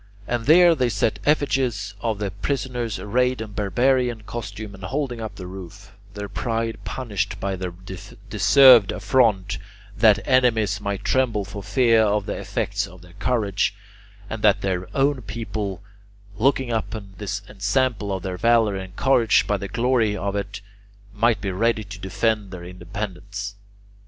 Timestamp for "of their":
12.87-13.13, 18.11-18.37